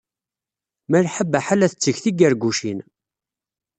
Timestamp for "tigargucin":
2.03-2.79